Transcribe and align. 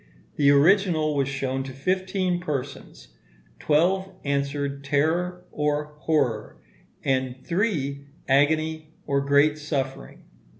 The 0.35 0.49
original 0.49 1.15
was 1.15 1.27
shown 1.27 1.61
to 1.61 1.73
fifteen 1.73 2.39
persons; 2.39 3.09
twelve 3.59 4.11
answered 4.25 4.83
terror 4.83 5.45
or 5.51 5.93
horror, 5.99 6.57
and 7.03 7.35
three 7.45 8.07
agony 8.27 8.95
or 9.05 9.21
great 9.21 9.59
suffering. 9.59 10.23